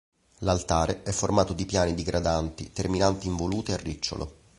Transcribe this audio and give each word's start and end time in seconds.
L'altare 0.39 1.03
è 1.03 1.11
formato 1.11 1.53
di 1.53 1.67
piani 1.67 1.93
digradanti 1.93 2.71
terminanti 2.71 3.27
in 3.27 3.35
volute 3.35 3.73
a 3.73 3.77
ricciolo. 3.77 4.37